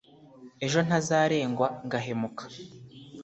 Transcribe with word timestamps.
ejo 0.65 0.79
ntazarengwa 0.87 1.67
ngahemuka 1.85 2.43